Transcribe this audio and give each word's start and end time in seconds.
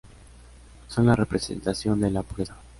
Son 0.87 1.03
la 1.05 1.15
representación 1.15 1.99
de 1.99 2.09
la 2.09 2.23
pureza. 2.23 2.55